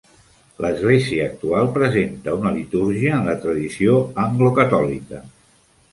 [0.63, 5.21] L'església actual presenta una litúrgia en la tradició anglocatòlica.